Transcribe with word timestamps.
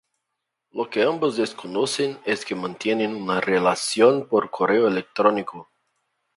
Lo 0.71 0.89
que 0.89 1.03
ambos 1.03 1.37
desconocen 1.37 2.17
es 2.25 2.43
que 2.43 2.55
mantienen 2.55 3.13
una 3.15 3.39
relación 3.39 4.27
por 4.27 4.49
correo 4.49 4.87
electrónico. 4.87 5.69